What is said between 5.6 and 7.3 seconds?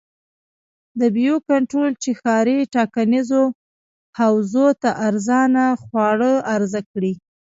خواړه عرضه کړي.